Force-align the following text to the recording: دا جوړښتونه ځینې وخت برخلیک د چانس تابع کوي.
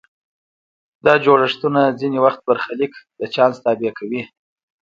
دا 1.05 1.13
جوړښتونه 1.23 1.81
ځینې 1.99 2.17
وخت 2.25 2.41
برخلیک 2.47 2.93
د 3.19 3.21
چانس 3.33 3.55
تابع 3.63 3.91
کوي. 3.99 4.21